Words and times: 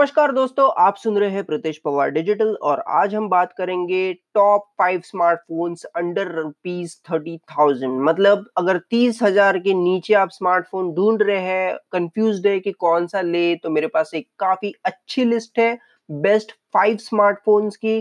नमस्कार 0.00 0.32
दोस्तों, 0.32 0.68
आप 0.78 0.96
सुन 0.96 1.16
रहे 1.18 1.30
हैं 1.30 1.42
प्रतेश 1.44 1.78
पवार 1.78 2.10
डिजिटल 2.10 2.54
और 2.62 2.82
आज 2.90 3.14
हम 3.14 3.28
बात 3.28 3.52
करेंगे 3.52 4.12
top 4.34 4.62
five 4.78 5.00
smartphones 5.04 5.82
under 5.86 6.28
rupees 6.34 6.94
thirty 7.10 7.36
thousand 7.48 8.00
मतलब 8.00 8.46
अगर 8.58 8.78
तीस 8.90 9.18
हज़ार 9.22 9.58
के 9.58 9.74
नीचे 9.74 10.14
आप 10.14 10.30
स्मार्टफ़ोन 10.32 10.92
ढूंढ 10.94 11.22
रहे 11.22 11.40
हैं 11.40 11.76
कंफ्यूज 11.92 12.46
है 12.46 12.58
कि 12.60 12.72
कौन 12.74 13.06
सा 13.06 13.20
ले 13.20 13.54
तो 13.54 13.70
मेरे 13.70 13.86
पास 13.86 14.10
एक 14.14 14.26
काफ़ी 14.40 14.72
अच्छी 14.84 15.24
लिस्ट 15.24 15.58
है 15.58 15.78
बेस्ट 16.08 16.52
फाइव 16.74 16.96
स्मार्टफोन्स 16.98 17.76
की। 17.76 18.00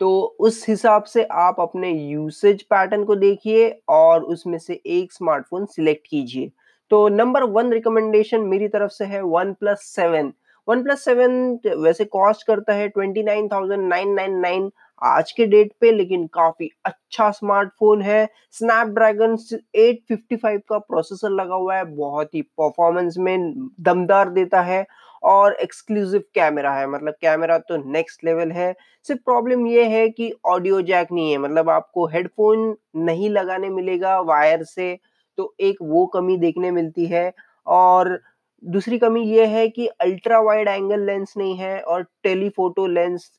तो 0.00 0.10
उस 0.40 0.64
हिसाब 0.68 1.04
से 1.04 1.24
आप 1.32 1.60
अपने 1.60 1.90
यूसेज 1.90 2.62
पैटर्न 2.64 3.04
को 3.04 3.16
देखिए 3.16 3.68
और 3.90 4.22
उसमें 4.26 4.58
से 4.58 4.80
एक 4.86 5.12
स्मार्टफ़ोन 5.12 5.66
सिलेक्ट 5.66 6.06
कीजिए। 6.06 6.50
तो 6.90 7.08
नंबर 7.10 7.44
वन 7.50 7.72
रिकमेंडेशन 7.72 8.40
मेरी 8.46 8.68
तरफ़ 8.68 8.92
से 8.92 9.04
है 9.04 9.22
one 9.24 9.52
plus 9.54 9.84
seven 9.94 10.32
one 10.68 10.82
plus 10.82 11.04
seven 11.04 11.58
वैसे 11.78 12.04
कॉस्ट 12.06 12.46
करता 12.46 12.72
है 12.74 12.88
twenty 12.88 13.22
nine 13.22 13.48
thousand 13.48 13.88
nine 13.88 14.12
nine 14.14 14.38
nine 14.40 14.70
आज 15.02 15.32
के 15.32 15.46
डेट 15.46 15.72
पे, 15.80 15.90
लेकिन 15.92 16.26
काफ़ी 16.34 16.68
अच्छा 16.84 17.30
स्मार्टफ़ोन 17.30 18.02
है। 18.02 18.28
स्नैपड्रैगन 18.52 19.36
855 19.76 20.60
का 20.68 20.78
प्रोसेसर 20.78 21.30
लगा 21.30 21.54
हुआ 21.54 21.76
है, 21.76 21.84
बहुत 21.86 22.34
ही 22.34 22.42
परफॉर्मेंस 22.42 23.16
में 23.18 23.52
दमदार 23.80 24.28
देता 24.30 24.60
है 24.62 24.84
और 25.22 25.52
एक्सक्लूसिव 25.54 26.22
कैमरा 26.34 26.72
है। 26.74 26.86
मतलब 26.88 27.14
कैमरा 27.20 27.58
तो 27.60 27.76
नेक्स्ट 27.92 28.24
लेवल 28.24 28.52
है। 28.52 28.72
सिर्फ़ 29.06 29.20
प्रॉब्लम 29.24 29.66
ये 29.66 29.84
है 29.88 30.08
कि 30.10 30.32
ऑडियो 30.46 30.80
जैक 30.82 31.12
नहीं 31.12 31.30
है। 31.32 31.38
मतलब 31.38 31.70
आपको 31.70 32.06
हेडफोन 32.08 32.74
नहीं 33.04 33.30
लगाने 33.30 33.70
मिलेगा 33.70 34.18
वायर 34.22 34.62
से 34.64 34.96
तो 35.38 35.54
एक 35.60 35.76
वो 35.82 36.06
कमी 36.06 36.36
देखने 36.38 36.70
मिलती 36.70 37.06
है। 37.06 37.32
और 37.66 38.18
दूसरी 38.64 38.98
कमी 38.98 39.22
ये 39.26 39.46
है 39.46 39.68
कि 39.68 39.86
अल्ट्रा 40.00 40.40
वाइड 40.40 40.68
एंगल 40.68 41.00
लेंस 41.06 41.34
नहीं 41.36 41.56
है 41.56 41.80
और 41.82 42.02
टेलीफोटो 42.24 42.86
लेंस 42.88 43.30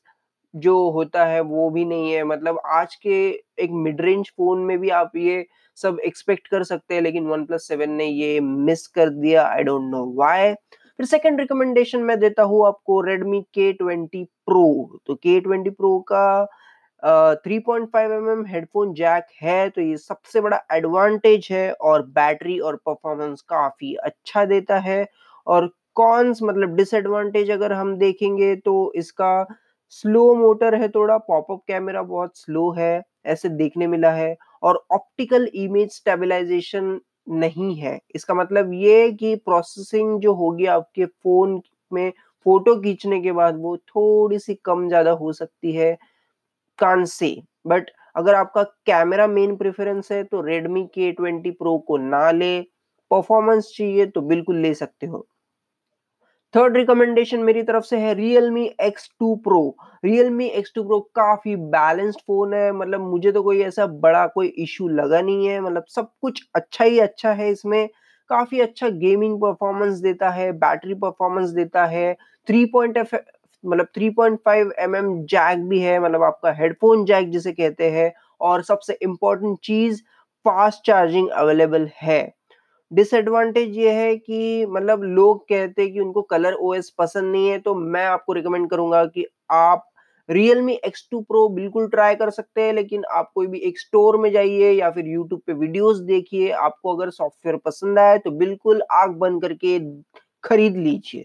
जो 0.54 0.74
होता 0.90 1.24
है 1.26 1.40
वो 1.42 1.68
भी 1.70 1.84
नहीं 1.84 2.12
है। 2.12 2.22
मतलब 2.24 2.60
आज 2.66 2.94
के 2.96 3.16
एक 3.62 3.70
मिड 3.74 4.00
रेंज 4.00 4.28
फ़ोन 4.28 4.58
में 4.66 4.78
भी 4.80 4.90
आप 4.92 5.16
ये 5.16 5.44
सब 5.78 5.98
एक्सपेक्ट 6.06 6.48
कर 6.48 6.62
सकते 6.64 6.94
हैं, 6.94 7.02
लेकिन 7.02 7.26
वन 7.26 7.44
प्लस 7.46 7.68
सेवन 7.68 7.90
ने 7.92 8.06
ये 8.06 8.38
मिस 8.40 8.86
कर 8.88 9.08
दिया 9.10 9.46
आई 9.46 9.62
डोंट 9.64 9.90
नो 9.90 10.04
वाई 10.16 10.52
फिर 10.54 11.06
सेकंड 11.06 11.40
रिकमेंडेशन 11.40 12.02
मैं 12.02 12.18
देता 12.20 12.42
हूँ 12.44 12.66
आपको 12.66 13.00
रेडमी 13.02 13.40
के 13.54 13.72
ट्वेंटी 13.74 14.22
प्रो 14.46 15.00
तो 15.06 15.14
के 15.16 15.38
ट्वेंटी 15.40 15.70
प्रो 15.72 15.98
का 16.12 16.46
three 17.36 17.58
point 17.58 17.88
five 17.92 18.12
M 18.12 18.30
M 18.30 18.44
headphone 18.46 18.92
jack 18.94 19.26
है 19.42 19.68
तो 19.70 19.80
ये 19.80 19.96
सबसे 19.96 20.40
बड़ा 20.40 20.60
एडवांटेज 20.72 21.48
है 21.50 21.70
और 21.72 22.02
बैटरी 22.14 22.58
और 22.60 22.76
परफॉर्मेंस 22.86 23.42
काफ़ी 23.48 23.94
अच्छा 23.96 24.44
देता 24.44 24.78
है। 24.80 25.04
और 25.46 25.70
कॉन्स 25.96 26.42
मतलब 26.42 26.74
डिसएडवांटेज 26.76 27.50
अगर 27.50 27.72
हम 27.74 27.96
देखेंगे 27.98 28.54
तो 28.58 28.92
इसका 28.96 29.46
स्लो 29.92 30.34
मोटर 30.36 30.74
है 30.74 30.88
थोड़ा 30.90 31.16
पॉपअप 31.20 31.60
कैमरा 31.68 32.02
बहुत 32.04 32.38
स्लो 32.38 32.70
है, 32.72 33.02
ऐसे 33.26 33.48
देखने 33.50 33.86
मिला 33.86 34.10
है 34.12 34.36
और 34.62 34.84
ऑप्टिकल 34.92 35.48
इमेज 35.56 35.90
स्टेबलाइजेशन 35.92 36.98
नहीं 37.32 37.74
है। 37.76 37.98
इसका 38.14 38.34
मतलब 38.34 38.72
ये 38.74 39.10
कि 39.12 39.34
प्रोसेसिंग 39.38 40.20
जो 40.22 40.34
होगी 40.34 40.66
आपके 40.68 41.04
फ़ोन 41.06 41.60
में 41.92 42.10
फ़ोटो 42.46 42.74
खींचने 42.82 43.20
के 43.22 43.32
बाद 43.32 43.56
वो 43.60 43.76
थोड़ी 43.78 44.38
सी 44.38 44.54
कम 44.64 44.86
ज़्यादा 44.88 45.10
हो 45.14 45.32
सकती 45.34 45.72
है 45.74 45.92
कान 46.78 47.04
से 47.06 47.36
बट 47.66 47.90
अगर 48.16 48.34
आपका 48.34 48.62
कैमरा 48.86 49.26
मेन 49.28 49.56
प्रेफरेंस 49.56 50.12
है 50.12 50.22
तो 50.24 50.42
Redmi 50.44 50.84
K20 50.90 51.52
Pro 51.54 51.78
को 51.88 51.96
ना 52.00 52.30
ले 52.32 52.60
परफॉर्मेंस 53.10 53.72
चाहिए 53.76 54.06
तो 54.08 54.20
बिल्कुल 54.24 54.56
ले 54.58 54.74
सकते 54.74 55.06
हो। 55.06 55.26
थर्ड 56.54 56.76
रिकमेंडेशन 56.76 57.40
मेरी 57.42 57.62
तरफ़ 57.62 57.84
से 57.84 57.96
है 57.98 58.14
Realme 58.16 58.64
X2 58.82 59.30
Pro 59.46 59.60
Realme 60.04 60.46
X2 60.58 60.84
Pro 60.86 61.00
काफ़ी 61.16 61.54
बैलेंस्ड 61.74 62.20
फ़ोन 62.20 62.54
है 62.54 62.70
मतलब 62.72 63.00
मुझे 63.02 63.32
तो 63.32 63.42
कोई 63.42 63.60
ऐसा 63.62 63.86
बड़ा 64.04 64.26
कोई 64.34 64.46
इशू 64.64 64.88
लगा 64.90 65.20
नहीं 65.20 65.46
है 65.46 65.60
मतलब 65.60 65.84
सब 65.88 66.10
कुछ 66.22 66.42
अच्छा 66.56 66.84
ही 66.84 66.98
अच्छा 67.00 67.32
है 67.32 67.50
इसमें। 67.50 67.86
काफ़ी 68.30 68.60
अच्छा 68.60 68.88
गेमिंग 69.00 69.36
परफॉर्मेंस 69.40 69.98
देता 70.00 70.30
है 70.30 70.50
बैटरी 70.58 70.94
परफॉर्मेंस 71.02 71.50
देता 71.50 71.84
है 71.86 72.12
थ्री 72.48 72.64
पॉइंट 72.72 72.98
मतलब 72.98 73.86
थ्री 73.94 74.08
पॉइंट 74.10 74.38
3.5 74.40 74.72
mm 74.80 75.12
जैक 75.30 75.58
भी 75.68 75.80
है 75.80 75.98
मतलब 76.00 76.22
आपका 76.22 76.52
हेडफोन 76.58 77.04
जैक 77.06 77.30
जिसे 77.30 77.52
कहते 77.52 77.90
हैं, 77.90 78.12
और 78.40 78.62
सबसे 78.62 78.98
इम्पोर्टेंट 79.02 79.58
चीज़ 79.64 80.02
फास्ट 80.44 80.86
चार्जिंग 80.86 81.28
अवेलेबल 81.30 81.88
है। 82.02 82.35
डिसएडवांटेज 82.92 83.76
ये 83.78 83.92
है 83.92 84.16
कि 84.16 84.66
मतलब 84.66 85.02
लोग 85.02 85.42
कहते 85.48 85.82
हैं 85.82 85.92
कि 85.92 86.00
उनको 86.00 86.22
कलर 86.22 86.52
ओएस 86.52 86.90
पसंद 86.98 87.32
नहीं 87.32 87.48
है 87.48 87.58
तो 87.58 87.74
मैं 87.74 88.04
आपको 88.06 88.32
रिकमेंड 88.32 88.68
करूँगा 88.70 89.04
कि 89.06 89.26
आप 89.50 89.88
रियलमी 90.28 90.72
एक्स 90.84 91.06
टू 91.10 91.20
प्रो 91.20 91.48
बिल्कुल 91.48 91.86
ट्राई 91.88 92.14
कर 92.14 92.30
सकते 92.30 92.62
हैं, 92.62 92.72
लेकिन 92.72 93.04
आप 93.10 93.30
कोई 93.34 93.46
भी 93.46 93.58
एक 93.58 93.78
स्टोर 93.80 94.16
में 94.16 94.30
जाइए 94.32 94.70
या 94.72 94.90
फिर 94.90 95.06
यूट्यूब 95.06 95.40
पे 95.46 95.52
वीडियोस 95.52 95.98
देखिए, 95.98 96.50
आपको 96.50 96.96
अगर 96.96 97.10
सॉफ्टवेयर 97.10 97.56
पसंद 97.64 97.98
आए 97.98 98.18
तो 98.18 98.30
बिल्कुल 98.32 98.82
आग 98.92 99.10
बंद 99.18 99.42
करके 99.42 99.78
खरीद 100.44 100.76
लीजिए। 100.76 101.24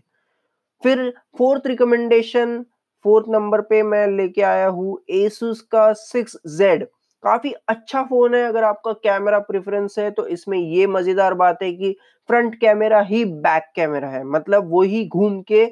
फिर 0.84 1.14
फोर्थ 1.38 1.68
रिकमेंडेशन 1.68 2.64
फोर्थ 3.06 3.26
नंबर 3.30 3.62
पे 3.62 3.82
मैं 3.84 4.08
लेके 4.08 4.42
आया 4.44 4.68
हूँ 4.70 4.98
Asus 5.14 5.62
का 5.74 5.92
6Z 5.96 6.86
काफ़ी 7.24 7.52
अच्छा 7.70 8.02
फ़ोन 8.04 8.36
है, 8.36 8.44
अगर 8.44 8.64
आपका 8.64 8.94
कैमरा 8.96 9.40
प्रेफरेंस 9.42 10.00
है 10.00 10.10
तो 10.12 10.26
इसमें 10.30 10.58
ये 10.58 10.88
मज़ेदार 10.90 11.34
बात 11.36 11.64
है 11.64 11.72
कि 11.74 11.96
फ्रंट 12.30 12.56
कैमरा 12.56 13.02
ही 13.04 13.24
बैक 13.26 13.72
कैमरा 13.76 14.08
है। 14.10 14.24
मतलब 14.26 14.70
वो 14.72 14.82
ही 14.84 15.06
घूम 15.08 15.42
के 15.44 15.66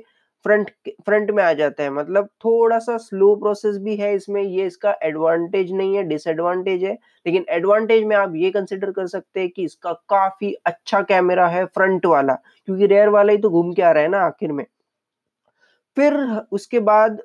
फ्रंट 0.46 0.70
फ्रंट 1.06 1.32
में 1.32 1.44
आ 1.44 1.52
जाता 1.54 1.84
है। 1.84 1.90
मतलब 1.90 2.28
थोड़ा 2.46 2.78
सा 2.80 2.98
स्लो 3.00 3.36
प्रोसेस 3.36 3.78
भी 3.78 3.96
है 3.98 4.14
इसमें, 4.16 4.42
ये 4.42 4.66
इसका 4.66 4.96
एडवांटेज 5.04 5.72
नहीं 5.74 5.96
है, 5.96 6.04
डिसएडवांटेज 6.06 6.84
है। 6.84 6.94
लेकिन 7.26 7.46
एडवांटेज 7.50 8.04
में 8.04 8.16
आप 8.16 8.34
ये 8.36 8.52
कंसिडर 8.52 8.92
कर 8.92 9.08
सकते 9.08 9.40
हैं 9.40 9.50
कि 9.50 9.64
इसका 9.64 9.94
काफ़ी 10.10 10.54
अच्छा 10.66 11.02
कैमरा 11.04 11.48
है 11.48 11.66
फ्रंट 11.68 12.06
वाला, 12.06 12.34
क्योंकि 12.68 12.86
रेयर 12.88 13.10
वाला 13.10 13.32
ही 13.32 13.38
तो 13.38 13.50
घूम 13.52 13.74
के 13.74 13.82
आ 13.82 13.92
रहा 13.92 14.04
है 14.04 14.10
ना 14.10 14.22
आखिर 14.22 14.52
में। 14.52 14.66
फिर 15.98 16.16
उसके 16.52 16.80
बाद 16.82 17.22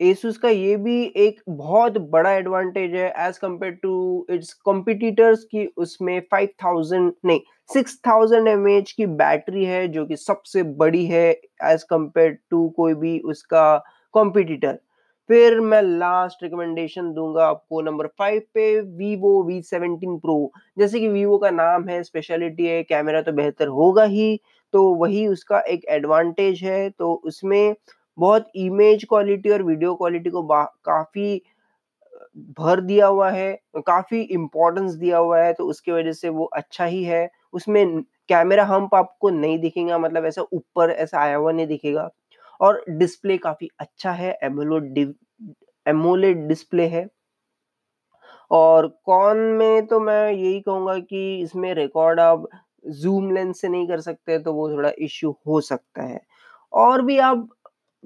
एसुस 0.00 0.36
का 0.38 0.48
ये 0.48 0.76
भी 0.76 1.02
एक 1.16 1.40
बहुत 1.48 1.96
बड़ा 2.10 2.32
एडवांटेज 2.32 2.94
है 2.94 3.12
as 3.18 3.38
compare 3.38 3.72
to 3.72 4.26
its 4.30 4.52
competitors 4.64 5.44
की 5.44 5.66
उसमें 5.76 6.20
5000 6.34 7.10
नहीं 7.24 7.40
6000 7.74 8.48
एमएच 8.48 8.92
की 8.92 9.06
बैटरी 9.16 9.64
है 9.64 9.86
जो 9.88 10.04
कि 10.06 10.16
सबसे 10.16 10.62
बड़ी 10.76 11.04
है 11.06 11.28
एज 11.64 11.82
कंपेयर 11.82 12.36
टू 12.50 12.68
कोई 12.68 12.94
भी 12.94 13.18
उसका 13.26 13.76
कॉम्पिटिटर 14.14 14.78
फिर 15.30 15.58
मैं 15.60 15.80
लास्ट 15.82 16.42
रिकमेंडेशन 16.42 17.12
दूँगा 17.12 17.46
आपको 17.46 17.80
नंबर 17.82 18.06
फाइव 18.18 18.42
पे 18.54 18.80
वीवो 18.80 19.42
वी 19.42 19.60
सेवनटीन 19.62 20.18
प्रो 20.18 20.52
जैसे 20.78 21.00
कि 21.00 21.08
वीवो 21.08 21.38
का 21.38 21.50
नाम 21.50 21.88
है 21.88 22.02
स्पेशलिटी 22.02 22.66
है 22.66 22.82
कैमरा 22.82 23.22
तो 23.22 23.32
बेहतर 23.32 23.68
होगा 23.68 24.04
ही 24.04 24.38
तो 24.74 24.82
वही 24.94 25.26
उसका 25.26 25.60
एक 25.68 25.84
एडवांटेज 25.88 26.62
है 26.64 26.88
तो 26.90 27.12
उसमें 27.24 27.74
बहुत 28.18 28.48
इमेज 28.56 29.04
क्वालिटी 29.08 29.50
और 29.50 29.62
वीडियो 29.62 29.94
क्वालिटी 29.96 30.30
को 30.30 30.42
काफ़ी, 30.84 31.42
भर 32.58 32.80
दिया 32.82 33.06
हुआ 33.08 33.30
है, 33.30 33.52
काफ़ी 33.78 34.20
इम्पोर्टेंस 34.22 34.92
दिया 34.94 35.18
हुआ 35.18 35.40
है 35.40 35.52
तो 35.54 35.66
उसकी 35.66 35.92
वजह 35.92 36.12
से 36.14 36.28
वो 36.30 36.44
अच्छा 36.56 36.84
ही 36.86 37.02
है। 37.04 37.28
उसमें 37.54 38.02
कैमरा 38.28 38.64
हम्प 38.66 38.94
आपको 38.94 39.30
नहीं 39.30 39.58
दिखेगा 39.60 39.98
मतलब 39.98 40.24
ऐसा 40.26 40.42
ऊपर 40.54 40.90
ऐसा 40.92 41.20
आया 41.20 41.36
हुआ 41.36 41.52
नहीं 41.52 41.66
दिखेगा। 41.66 42.08
और 42.60 42.84
डिस्प्ले 42.90 43.36
काफ़ी 43.38 43.68
अच्छा 43.80 44.10
है 44.12 44.38
एमोलेड 44.44 45.14
एमोलेड 45.86 46.46
डिस्प्ले 46.48 46.86
है। 46.88 47.06
और 48.50 48.86
कौन 49.06 49.38
में 49.58 49.86
तो 49.86 50.00
मैं 50.00 50.30
यही 50.32 50.60
कहूँगा 50.60 50.98
कि 51.00 51.40
इसमें 51.42 51.72
रिकॉर्ड 51.74 52.20
आप 52.20 52.46
जूम 52.84 53.30
लेंस 53.32 53.60
से 53.60 53.68
नहीं 53.68 53.88
कर 53.88 54.00
सकते 54.00 54.38
तो 54.40 54.52
वो 54.54 54.68
थोड़ा 54.70 54.90
इश्यू 55.00 55.30
हो 55.48 55.60
सकता 55.62 56.02
है। 56.04 56.20
और 56.72 57.02
भी 57.02 57.18
आप 57.20 57.48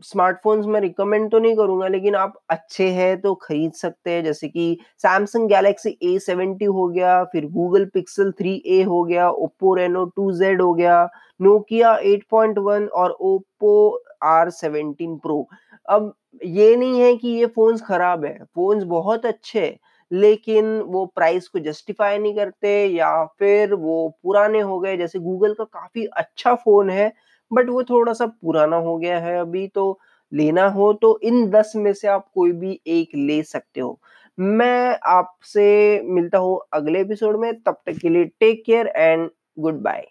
स्मार्टफोन्स 0.02 0.66
में 0.66 0.80
रिकमेंड 0.80 1.30
तो 1.30 1.38
नहीं 1.38 1.56
करूँगा, 1.56 1.88
लेकिन 1.88 2.14
आप 2.16 2.34
अच्छे 2.50 2.88
हैं 2.90 3.20
तो 3.20 3.34
खरीद 3.36 3.72
सकते 3.74 4.10
हैं। 4.10 4.22
जैसे 4.24 4.48
कि 4.48 4.78
सैमसंग 4.98 5.48
गैलेक्सी 5.48 5.96
ए 6.04 6.18
सेवेंटी 6.20 6.64
हो 6.66 6.86
गया, 6.88 7.22
फिर 7.24 7.46
गूगल 7.48 7.84
पिक्सल 7.94 8.32
थ्री 8.32 8.62
ए 8.68 8.82
हो 8.84 9.02
गया 9.04 9.28
ओप्पो 9.30 9.74
रेनो 9.74 10.04
टू 10.06 10.30
जेड 10.34 10.62
हो 10.62 10.72
गया 10.74 11.08
नोकिया 11.40 11.94
एट 12.04 12.24
पॉइंट 12.30 12.58
वन 12.60 12.86
और 12.94 13.10
ओप्पो 13.12 14.02
आर 14.24 14.50
सेवेंटीन 14.52 15.16
प्रो 15.18 15.46
अब 15.88 16.12
ये 16.44 16.74
नहीं 16.76 17.00
है 17.00 17.14
कि 17.16 17.28
ये 17.30 17.46
फोन्स 17.48 17.82
खराब 17.82 18.24
है 18.24 18.38
फोन्स 18.46 18.84
बहुत 18.86 19.26
अच्छे 19.26 19.60
हैं, 19.60 19.78
लेकिन 20.10 20.66
वो 20.82 21.04
प्राइस 21.06 21.48
को 21.48 21.58
जस्टिफाई 21.60 22.18
नहीं 22.18 22.34
करते 22.36 22.70
या 22.86 23.24
फिर 23.38 23.74
वो 23.74 24.08
पुराने 24.22 24.60
हो 24.60 24.78
गए। 24.80 24.96
जैसे 24.96 25.18
गूगल 25.20 25.54
का 25.54 25.64
काफ़ी 25.66 26.04
अच्छा 26.06 26.54
फ़ोन 26.56 26.90
है 26.90 27.12
बट 27.50 27.68
वो 27.68 27.82
थोड़ा 27.84 28.12
सा 28.12 28.26
पुराना 28.26 28.76
हो 28.78 28.96
गया 28.98 29.18
है 29.20 29.38
अभी 29.40 29.66
तो 29.68 29.98
लेना 30.32 30.66
हो 30.70 30.92
तो 30.92 31.18
इन 31.22 31.48
दस 31.50 31.72
में 31.76 31.92
से 31.94 32.08
आप 32.08 32.28
कोई 32.34 32.52
भी 32.52 32.80
एक 32.86 33.10
ले 33.16 33.42
सकते 33.42 33.80
हो। 33.80 33.98
मैं 34.38 34.98
आपसे 35.08 36.00
मिलता 36.04 36.38
हूँ 36.38 36.60
अगले 36.72 37.00
एपिसोड 37.00 37.40
में, 37.40 37.52
तब 37.62 37.80
तक 37.86 37.98
के 37.98 38.08
लिए 38.08 38.24
take 38.40 38.62
care 38.66 38.86
and 38.86 39.30
good 39.58 39.80
bye 39.82 40.06